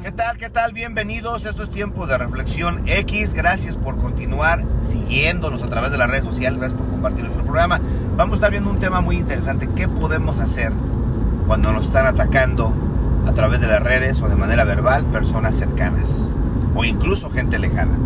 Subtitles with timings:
[0.00, 0.36] ¿Qué tal?
[0.36, 0.72] ¿Qué tal?
[0.72, 1.44] Bienvenidos.
[1.44, 3.34] Esto es tiempo de reflexión X.
[3.34, 6.60] Gracias por continuar siguiéndonos a través de las redes sociales.
[6.60, 7.80] Gracias por compartir nuestro programa.
[8.16, 9.68] Vamos a estar viendo un tema muy interesante.
[9.74, 10.72] ¿Qué podemos hacer
[11.48, 12.72] cuando nos están atacando
[13.26, 16.38] a través de las redes o de manera verbal personas cercanas
[16.76, 17.98] o incluso gente lejana?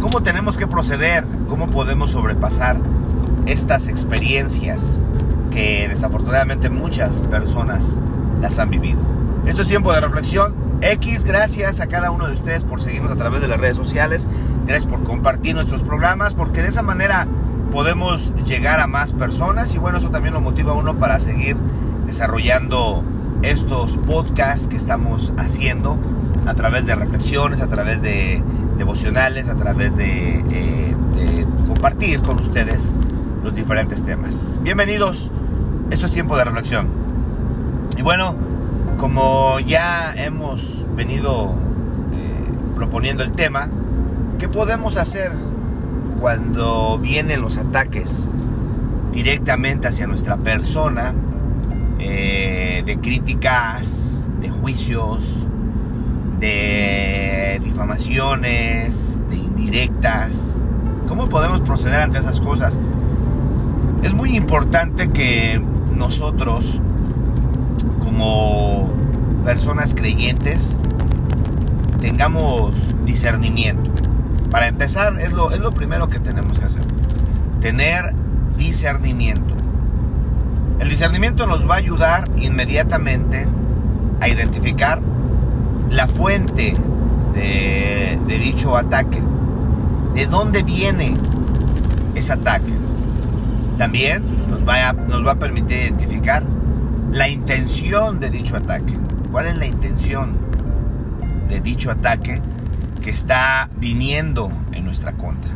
[0.00, 1.24] ¿Cómo tenemos que proceder?
[1.50, 2.78] ¿Cómo podemos sobrepasar
[3.46, 5.02] estas experiencias
[5.50, 8.00] que desafortunadamente muchas personas
[8.40, 9.00] las han vivido?
[9.44, 10.69] Esto es tiempo de reflexión.
[10.82, 14.28] X, gracias a cada uno de ustedes por seguirnos a través de las redes sociales,
[14.66, 17.26] gracias por compartir nuestros programas, porque de esa manera
[17.70, 21.56] podemos llegar a más personas y bueno, eso también lo motiva a uno para seguir
[22.06, 23.04] desarrollando
[23.42, 25.98] estos podcasts que estamos haciendo
[26.46, 28.42] a través de reflexiones, a través de
[28.76, 32.94] devocionales, a través de, eh, de compartir con ustedes
[33.44, 34.58] los diferentes temas.
[34.62, 35.30] Bienvenidos,
[35.90, 36.88] esto es tiempo de reflexión.
[37.96, 38.34] Y bueno,
[39.00, 41.54] como ya hemos venido
[42.12, 43.66] eh, proponiendo el tema,
[44.38, 45.32] ¿qué podemos hacer
[46.20, 48.34] cuando vienen los ataques
[49.10, 51.14] directamente hacia nuestra persona,
[51.98, 55.48] eh, de críticas, de juicios,
[56.38, 60.62] de difamaciones, de indirectas?
[61.08, 62.78] ¿Cómo podemos proceder ante esas cosas?
[64.02, 65.58] Es muy importante que
[65.96, 66.82] nosotros
[68.10, 68.90] como
[69.44, 70.80] personas creyentes
[72.00, 73.88] tengamos discernimiento.
[74.50, 76.82] Para empezar, es lo, es lo primero que tenemos que hacer.
[77.60, 78.12] Tener
[78.56, 79.54] discernimiento.
[80.80, 83.46] El discernimiento nos va a ayudar inmediatamente
[84.20, 85.00] a identificar
[85.88, 86.74] la fuente
[87.32, 89.22] de, dicho ataque.
[90.14, 91.14] ¿De dónde viene
[92.16, 92.72] ese ataque?
[93.78, 96.42] También nos va, a, nos va a permitir identificar
[97.12, 98.96] la intención de dicho ataque.
[99.30, 100.36] ¿Cuál es la intención
[101.48, 102.40] de dicho ataque
[103.02, 105.54] que está viniendo en nuestra contra?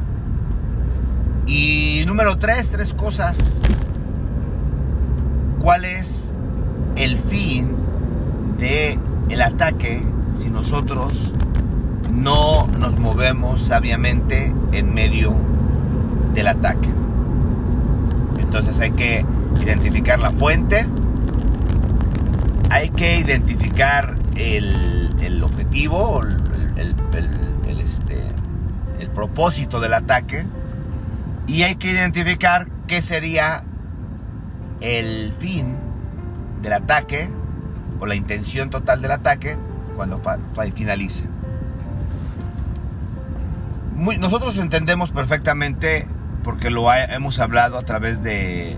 [1.47, 3.63] Y número tres, tres cosas.
[5.61, 6.35] ¿Cuál es
[6.97, 7.77] el fin
[8.59, 8.99] de
[9.29, 10.03] el ataque
[10.35, 11.35] si nosotros
[12.13, 15.35] no nos movemos sabiamente en medio
[16.35, 16.89] del ataque?
[18.39, 19.25] Entonces hay que
[19.63, 20.87] identificar la fuente,
[22.75, 26.23] hay que identificar el, objetivo,
[26.77, 28.21] el, este,
[28.99, 30.45] el propósito del ataque
[31.47, 33.63] y hay que identificar qué sería
[34.81, 35.77] el fin
[36.63, 37.31] del ataque
[38.01, 39.57] o la intención total del ataque
[39.95, 40.21] cuando
[40.75, 41.27] finalice.
[44.19, 46.09] nosotros entendemos perfectamente
[46.43, 48.77] porque lo hemos hablado a través de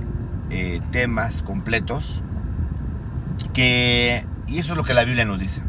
[0.50, 2.24] eh, temas completos
[3.56, 5.62] que, y eso es lo que la Biblia nos dice,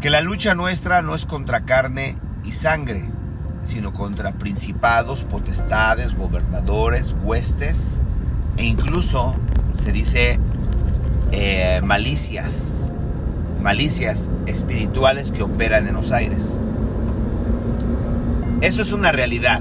[0.00, 3.04] que la lucha nuestra no es contra carne y sangre,
[3.62, 8.02] sino contra principados, potestades, gobernadores, huestes
[8.56, 9.36] e incluso
[9.72, 10.40] se dice
[11.30, 12.92] eh, malicias,
[13.62, 16.58] malicias espirituales que operan en los aires.
[18.60, 19.60] Eso es una realidad.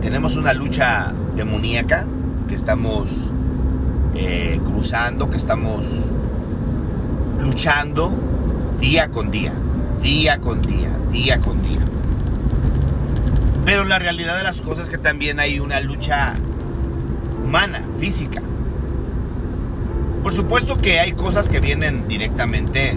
[0.00, 2.06] Tenemos una lucha demoníaca
[2.48, 3.34] que estamos
[4.14, 6.08] eh, cruzando, que estamos
[7.40, 8.10] luchando
[8.80, 9.52] día con día,
[10.02, 11.80] día con día, día con día.
[13.64, 16.34] Pero la realidad de las cosas es que también hay una lucha
[17.42, 18.42] humana, física.
[20.22, 22.96] Por supuesto que hay cosas que vienen directamente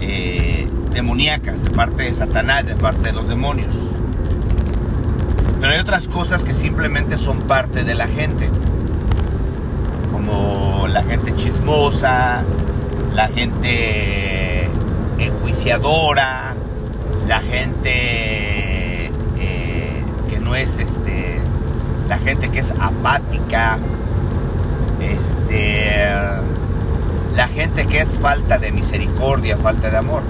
[0.00, 3.98] eh, demoníacas, de parte de Satanás, de parte de los demonios.
[5.60, 8.50] Pero hay otras cosas que simplemente son parte de la gente.
[10.10, 12.44] Como la gente chismosa,
[13.14, 14.68] la gente
[15.18, 16.54] enjuiciadora,
[17.28, 19.06] la gente
[19.38, 21.38] eh, que no es este,
[22.08, 23.78] la gente que es apática,
[25.00, 26.08] este,
[27.36, 30.22] la gente que es falta de misericordia, falta de amor.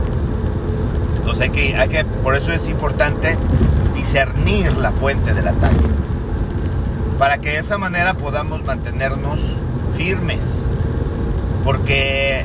[1.17, 3.38] Entonces hay que, hay que, por eso es importante
[3.94, 5.87] discernir la fuente del ataque,
[7.17, 9.61] para que de esa manera podamos mantenernos
[9.96, 10.73] firmes,
[11.64, 12.44] porque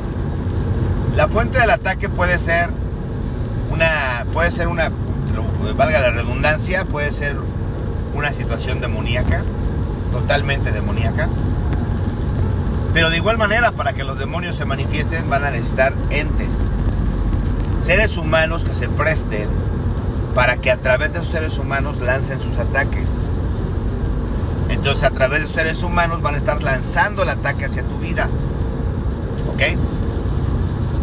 [1.18, 2.68] la fuente del ataque puede ser
[3.72, 4.92] una, puede ser una,
[5.76, 7.34] valga la redundancia, puede ser
[8.14, 9.42] una situación demoníaca,
[10.12, 11.28] totalmente demoníaca.
[12.94, 16.76] Pero de igual manera, para que los demonios se manifiesten, van a necesitar entes,
[17.80, 19.48] seres humanos que se presten
[20.36, 23.32] para que a través de esos seres humanos lancen sus ataques.
[24.68, 27.98] Entonces, a través de esos seres humanos van a estar lanzando el ataque hacia tu
[27.98, 28.28] vida.
[29.52, 29.62] ¿Ok?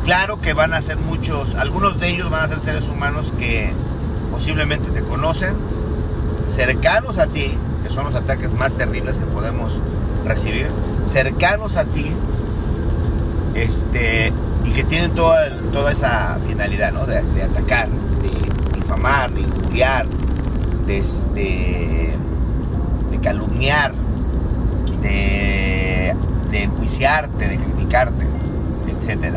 [0.06, 3.74] Claro que van a ser muchos, algunos de ellos van a ser seres humanos que
[4.30, 5.56] posiblemente te conocen,
[6.46, 9.82] cercanos a ti, que son los ataques más terribles que podemos
[10.24, 10.68] recibir,
[11.02, 12.06] cercanos a ti,
[13.56, 14.32] este,
[14.64, 17.08] y que tienen toda, toda esa finalidad, ¿no?
[17.08, 20.06] De, atacar, de difamar, de injuriar,
[20.86, 22.16] de, este,
[23.10, 23.92] de calumniar,
[25.02, 26.16] de,
[26.52, 28.28] de enjuiciarte, de criticarte,
[28.88, 29.36] etc.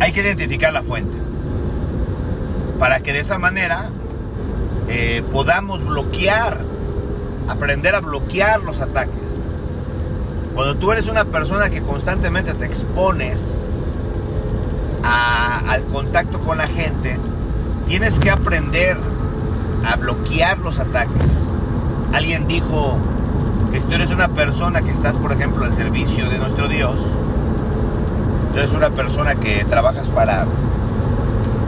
[0.00, 1.16] Hay que identificar la fuente
[2.78, 3.88] para que de esa manera
[4.88, 6.58] eh, podamos bloquear,
[7.48, 9.56] aprender a bloquear los ataques.
[10.54, 13.66] Cuando tú eres una persona que constantemente te expones
[15.02, 17.18] al contacto con la gente,
[17.86, 18.96] tienes que aprender
[19.86, 21.54] a bloquear los ataques.
[22.12, 22.98] Alguien dijo
[23.70, 27.12] que si tú eres una persona que estás, por ejemplo, al servicio de nuestro Dios,
[28.56, 30.46] tú eres una persona que trabajas para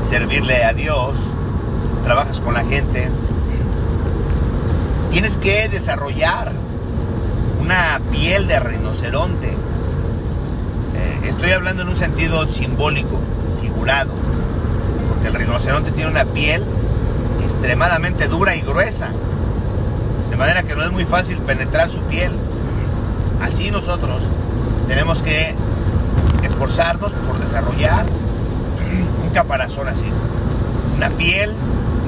[0.00, 1.34] servirle a Dios,
[2.02, 3.10] trabajas con la gente,
[5.10, 6.50] tienes que desarrollar
[7.60, 9.48] una piel de rinoceronte.
[9.50, 13.20] Eh, estoy hablando en un sentido simbólico,
[13.60, 14.14] figurado,
[15.10, 16.64] porque el rinoceronte tiene una piel
[17.44, 19.10] extremadamente dura y gruesa,
[20.30, 22.32] de manera que no es muy fácil penetrar su piel.
[23.42, 24.30] Así nosotros
[24.88, 25.54] tenemos que
[26.48, 28.06] esforzarnos por desarrollar
[29.24, 30.06] un caparazón así,
[30.96, 31.54] una piel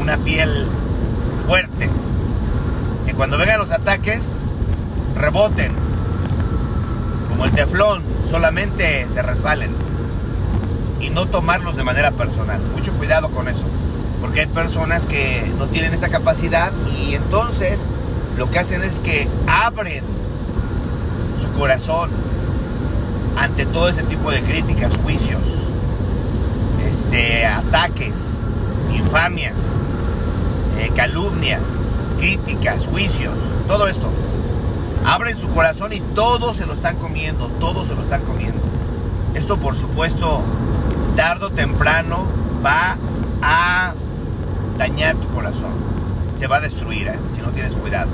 [0.01, 0.67] una piel
[1.47, 1.91] fuerte.
[3.07, 4.47] Que cuando vengan los ataques,
[5.15, 5.73] reboten.
[7.29, 9.71] Como el teflón, solamente se resbalen.
[11.01, 12.61] Y no tomarlos de manera personal.
[12.75, 13.67] Mucho cuidado con eso.
[14.21, 17.89] Porque hay personas que no tienen esta capacidad y entonces
[18.37, 20.05] lo que hacen es que abren
[21.39, 22.11] su corazón
[23.37, 25.71] ante todo ese tipo de críticas, juicios,
[26.87, 28.50] este, ataques,
[28.94, 29.85] infamias,
[30.79, 34.11] eh, calumnias, críticas, juicios, todo esto.
[35.05, 38.61] Abren su corazón y todos se lo están comiendo, todos se lo están comiendo.
[39.35, 40.43] Esto por supuesto,
[41.17, 42.26] tarde o temprano
[42.65, 42.97] va
[43.43, 43.94] a
[44.76, 45.73] dañar tu corazón.
[46.38, 47.19] Te va a destruir ¿eh?
[47.31, 48.11] si no tienes cuidado.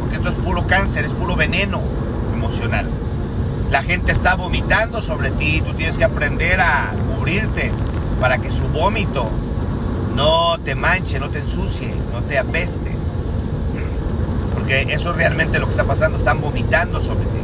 [0.00, 1.80] Porque esto es puro cáncer, es puro veneno
[2.34, 2.86] emocional.
[3.70, 7.70] La gente está vomitando sobre ti, tú tienes que aprender a cubrirte
[8.20, 9.30] para que su vómito
[10.16, 12.90] no te manche, no te ensucie, no te apeste.
[14.54, 16.18] Porque eso es realmente lo que está pasando.
[16.18, 17.38] Están vomitando sobre ti.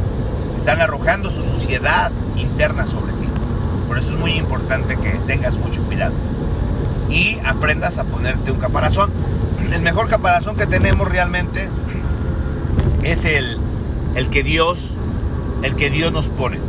[0.57, 3.27] Están arrojando su suciedad interna sobre ti.
[3.87, 6.13] Por eso es muy importante que tengas mucho cuidado.
[7.09, 9.11] Y aprendas a ponerte un caparazón.
[9.71, 11.69] El mejor caparazón que tenemos realmente
[13.03, 13.57] es el,
[14.15, 14.97] el que Dios,
[15.63, 16.59] el que Dios nos pone.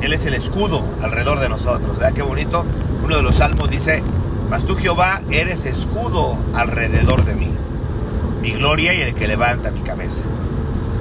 [0.00, 1.98] Él es el escudo alrededor de nosotros.
[1.98, 2.64] ¿Verdad qué bonito?
[3.04, 4.02] Uno de los salmos dice,
[4.50, 7.50] mas tú Jehová eres escudo alrededor de mí,
[8.40, 10.24] mi gloria y el que levanta mi cabeza.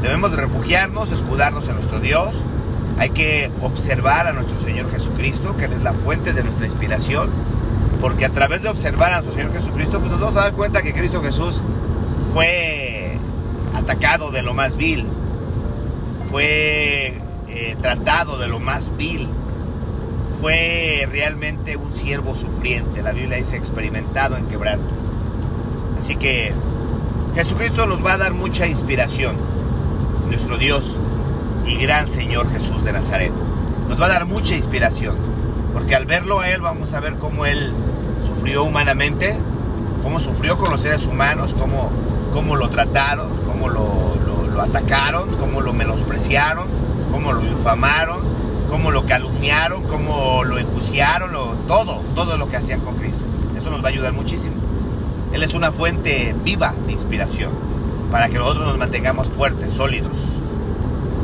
[0.01, 2.45] Debemos de refugiarnos, escudarnos en nuestro Dios.
[2.97, 7.29] Hay que observar a nuestro Señor Jesucristo, que es la fuente de nuestra inspiración,
[7.99, 10.81] porque a través de observar a nuestro Señor Jesucristo, pues nos vamos a dar cuenta
[10.81, 11.63] que Cristo Jesús
[12.33, 13.17] fue
[13.75, 15.05] atacado de lo más vil,
[16.31, 17.13] fue
[17.49, 19.27] eh, tratado de lo más vil,
[20.39, 23.03] fue realmente un siervo sufriente.
[23.03, 24.89] La Biblia dice experimentado en quebranto.
[25.99, 26.53] Así que
[27.35, 29.35] Jesucristo nos va a dar mucha inspiración.
[30.29, 30.99] Nuestro Dios
[31.67, 33.33] y gran Señor Jesús de Nazaret.
[33.89, 35.15] Nos va a dar mucha inspiración.
[35.73, 37.73] Porque al verlo a Él vamos a ver cómo Él
[38.25, 39.37] sufrió humanamente,
[40.01, 41.91] cómo sufrió con los seres humanos, cómo,
[42.33, 44.00] cómo lo trataron, cómo lo,
[44.61, 46.67] lo atacaron, cómo lo menospreciaron,
[47.11, 48.19] cómo lo infamaron,
[48.69, 51.31] cómo lo calumniaron, cómo lo enjuiciaron,
[51.67, 53.23] todo, todo lo que hacían con Cristo.
[53.57, 54.55] Eso nos va a ayudar muchísimo.
[55.33, 57.51] Él es una fuente viva de inspiración
[58.11, 60.35] para que nosotros nos mantengamos fuertes, sólidos.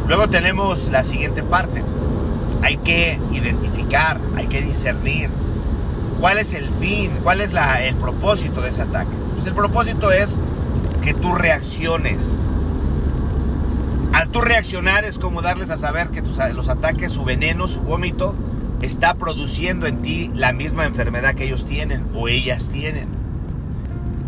[0.08, 1.84] Luego tenemos la siguiente parte.
[2.64, 5.30] Hay que identificar, hay que discernir
[6.20, 9.12] cuál es el fin, cuál es el propósito de ese ataque.
[9.36, 10.40] Pues el propósito es
[11.04, 12.50] que tú reacciones
[14.14, 18.36] al tú reaccionar es como darles a saber que los ataques, su veneno, su vómito,
[18.82, 23.08] está produciendo en ti la misma enfermedad que ellos tienen o ellas tienen.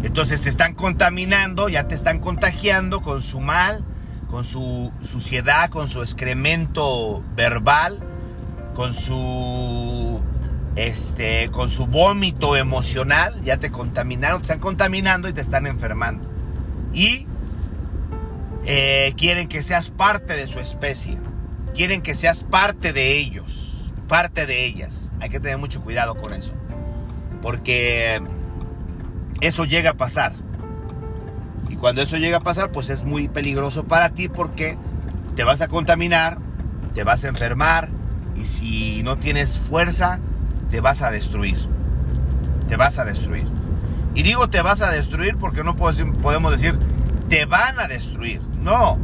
[0.03, 3.83] Entonces te están contaminando, ya te están contagiando con su mal,
[4.29, 7.99] con su suciedad, con su excremento verbal,
[8.75, 10.21] con su
[10.75, 16.27] este con su vómito emocional, ya te contaminaron, te están contaminando y te están enfermando.
[16.93, 17.27] Y
[18.65, 21.17] eh, quieren que seas parte de su especie,
[21.73, 23.93] quieren que seas parte de ellos.
[24.07, 25.11] parte de ellas.
[25.21, 26.53] Hay que tener mucho cuidado con eso.
[27.43, 28.19] Porque
[29.41, 30.33] eso llega a pasar.
[31.69, 34.77] Y cuando eso llega a pasar, pues es muy peligroso para ti porque
[35.35, 36.39] te vas a contaminar,
[36.93, 37.89] te vas a enfermar
[38.35, 40.19] y si no tienes fuerza,
[40.69, 41.57] te vas a destruir.
[42.67, 43.45] Te vas a destruir.
[44.15, 46.77] Y digo te vas a destruir porque no podemos decir
[47.29, 48.41] te van a destruir.
[48.61, 48.97] No,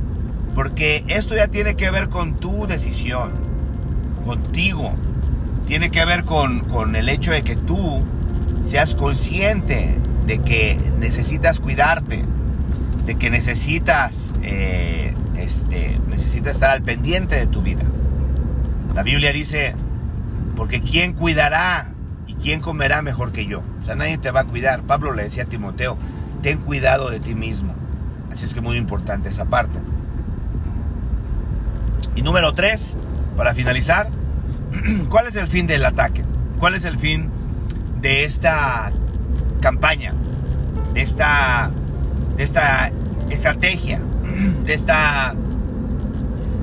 [0.53, 3.31] porque esto ya tiene que ver con tu decisión,
[4.25, 4.93] contigo.
[5.65, 8.03] Tiene que ver con, con el hecho de que tú
[8.61, 12.23] seas consciente de que necesitas cuidarte,
[13.05, 17.83] de que necesitas, eh, este, necesitas estar al pendiente de tu vida.
[18.93, 19.75] La Biblia dice,
[20.55, 21.91] porque ¿quién cuidará
[22.27, 23.61] y quién comerá mejor que yo?
[23.81, 24.83] O sea, nadie te va a cuidar.
[24.83, 25.97] Pablo le decía a Timoteo,
[26.41, 27.75] ten cuidado de ti mismo.
[28.35, 29.79] Así es que muy importante esa parte.
[32.17, 32.97] Y número tres,
[33.37, 34.09] para finalizar,
[35.09, 36.21] ¿cuál es el fin del ataque?
[36.59, 37.29] ¿Cuál es el fin
[38.01, 38.91] de esta
[39.61, 40.13] campaña?
[40.93, 41.71] De esta,
[42.35, 42.91] de esta
[43.29, 44.01] estrategia,
[44.65, 45.33] de, esta,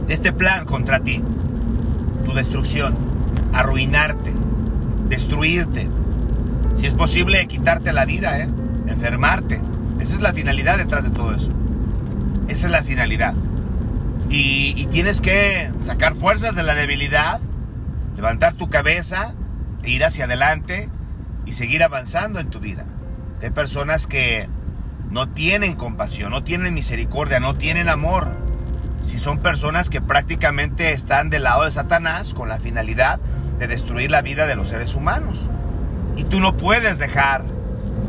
[0.07, 1.25] de este plan contra ti.
[2.27, 2.95] Tu destrucción,
[3.55, 4.35] arruinarte,
[5.09, 5.89] destruirte.
[6.75, 8.51] Si es posible, quitarte la vida, ¿eh?
[8.89, 9.63] enfermarte.
[10.01, 11.51] Esa es la finalidad detrás de todo eso.
[12.49, 13.35] Esa es la finalidad.
[14.29, 17.41] Y, tienes que sacar fuerzas de la debilidad,
[18.17, 19.35] levantar tu cabeza,
[19.83, 20.89] e ir hacia adelante
[21.45, 22.87] y seguir avanzando en tu vida.
[23.43, 24.49] Hay personas que
[25.11, 28.29] no tienen compasión, no tienen misericordia, no tienen amor.
[29.03, 33.21] Si son personas que prácticamente están del lado de Satanás con la finalidad
[33.59, 35.51] de destruir la vida de los seres humanos.
[36.17, 37.43] Y tú no puedes dejar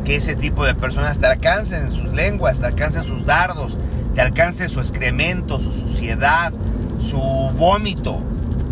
[0.06, 3.78] que ese tipo de personas te alcancen sus lenguas, te alcancen sus dardos,
[4.16, 6.54] te alcance su excremento, su suciedad,
[6.98, 7.20] su
[7.58, 8.22] vómito.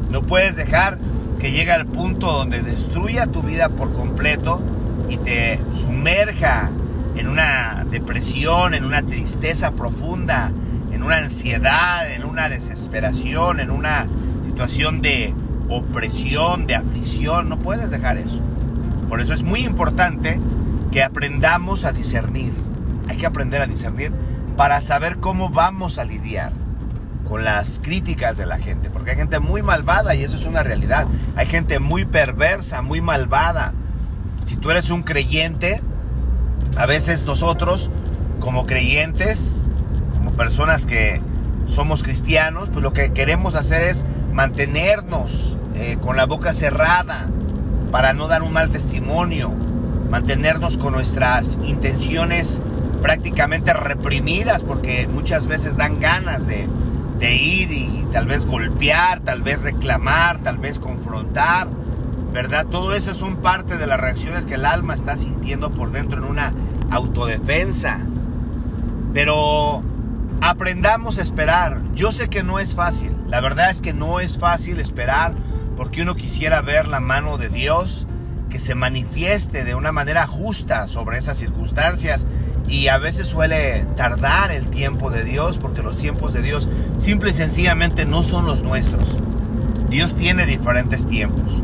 [0.09, 0.97] No puedes dejar
[1.39, 4.61] que llegue al punto donde destruya tu vida por completo
[5.09, 6.69] y te sumerja
[7.15, 10.51] en una depresión, en una tristeza profunda,
[10.91, 14.07] en una ansiedad, en una desesperación, en una
[14.43, 15.33] situación de
[15.69, 17.49] opresión, de aflicción.
[17.49, 18.41] No puedes dejar eso.
[19.09, 20.39] Por eso es muy importante
[20.91, 22.53] que aprendamos a discernir.
[23.07, 24.11] Hay que aprender a discernir
[24.57, 26.51] para saber cómo vamos a lidiar
[27.27, 30.63] con las críticas de la gente, porque hay gente muy malvada y eso es una
[30.63, 31.07] realidad.
[31.35, 33.73] Hay gente muy perversa, muy malvada.
[34.43, 35.81] Si tú eres un creyente,
[36.77, 37.89] a veces nosotros
[38.39, 39.71] como creyentes,
[40.17, 41.21] como personas que
[41.65, 47.27] somos cristianos, pues lo que queremos hacer es mantenernos eh, con la boca cerrada
[47.91, 49.53] para no dar un mal testimonio,
[50.11, 52.61] mantenernos con nuestras intenciones
[53.01, 56.67] prácticamente reprimidas porque muchas veces dan ganas de,
[57.21, 61.67] ir y tal vez golpear, tal vez reclamar, tal vez confrontar,
[62.33, 62.65] ¿verdad?
[62.65, 66.25] Todo eso son parte de las reacciones que el alma está sintiendo por dentro en
[66.25, 66.51] una
[66.89, 67.99] autodefensa.
[69.13, 69.83] Pero
[70.41, 71.79] aprendamos a esperar.
[71.93, 75.33] Yo sé que no es fácil, la verdad es que no es fácil esperar
[75.77, 78.07] porque uno quisiera ver la mano de Dios
[78.51, 82.27] que se manifieste de una manera justa sobre esas circunstancias
[82.67, 86.67] y a veces suele tardar el tiempo de Dios porque los tiempos de Dios
[86.97, 89.19] simple y sencillamente no son los nuestros.
[89.89, 91.63] Dios tiene diferentes tiempos.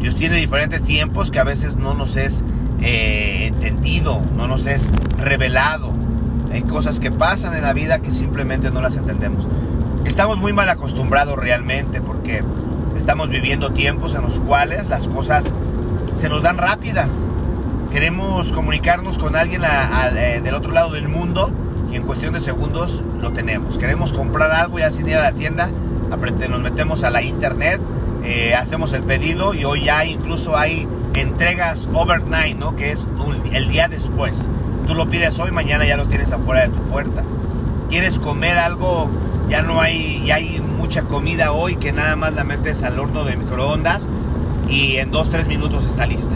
[0.00, 2.44] Dios tiene diferentes tiempos que a veces no nos es
[2.82, 5.94] eh, entendido, no nos es revelado.
[6.52, 9.48] Hay cosas que pasan en la vida que simplemente no las entendemos.
[10.04, 12.42] Estamos muy mal acostumbrados realmente porque
[12.96, 15.54] estamos viviendo tiempos en los cuales las cosas
[16.16, 17.28] se nos dan rápidas
[17.96, 21.50] queremos comunicarnos con alguien eh, del otro lado del mundo
[21.90, 23.78] y en cuestión de segundos lo tenemos.
[23.78, 25.70] Queremos comprar algo ya sin ir a la tienda,
[26.50, 27.80] nos metemos a la internet,
[28.22, 32.76] eh, hacemos el pedido y hoy ya incluso hay entregas overnight, ¿no?
[32.76, 33.06] Que es
[33.54, 34.46] el día después.
[34.86, 37.24] Tú lo pides hoy, mañana ya lo tienes afuera de tu puerta.
[37.88, 39.08] Quieres comer algo,
[39.48, 43.24] ya no hay, ya hay mucha comida hoy que nada más la metes al horno
[43.24, 44.06] de microondas
[44.68, 46.34] y en 2-3 minutos está lista.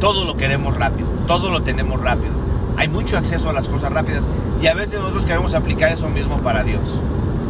[0.00, 2.32] Todo lo queremos rápido, todo lo tenemos rápido.
[2.76, 4.28] Hay mucho acceso a las cosas rápidas
[4.62, 7.00] y a veces nosotros queremos aplicar eso mismo para Dios.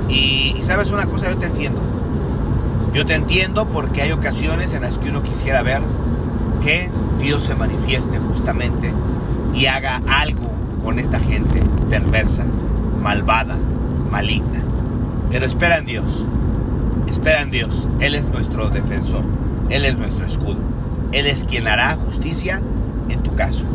[0.09, 1.81] Y, sabes una cosa, yo te entiendo.
[2.95, 5.83] Yo te entiendo porque hay ocasiones en las que uno quisiera ver
[6.63, 8.93] que Dios se manifieste justamente
[9.55, 10.51] y haga algo
[10.83, 12.45] con esta gente perversa,
[13.03, 13.57] malvada,
[14.11, 14.63] maligna.
[15.31, 16.27] Pero espera en Dios,
[17.09, 17.89] espera en Dios.
[18.01, 19.25] Él es nuestro defensor,
[19.71, 20.59] Él es nuestro escudo.
[21.13, 22.63] Él es quien hará justicia
[23.09, 23.67] en tu caso.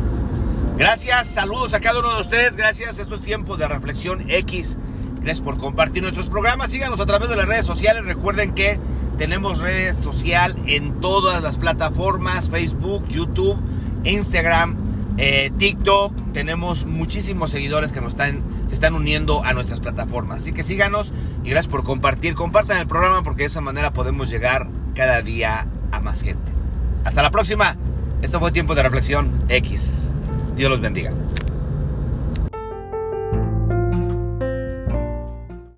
[0.78, 3.00] Gracias, saludos a cada uno de ustedes, gracias.
[3.00, 4.78] Esto es tiempo de reflexión X.
[5.16, 6.72] Gracias por compartir nuestros programas.
[6.72, 8.06] Síganos a través de las redes sociales.
[8.06, 8.80] Recuerden que
[9.18, 13.56] Tenemos redes social en todas las plataformas, Facebook, YouTube,
[14.04, 14.76] Instagram,
[15.18, 16.14] eh, TikTok.
[16.34, 20.40] Tenemos muchísimos seguidores que nos están, se están uniendo a nuestras plataformas.
[20.40, 22.34] Así que síganos y gracias por compartir.
[22.34, 25.68] Compartan el programa porque de esa manera podemos llegar cada día a
[26.04, 26.52] más gente.
[27.04, 27.76] Hasta la próxima.
[28.22, 30.16] Esto fue tiempo de reflexión X.
[30.56, 31.12] Dios los bendiga.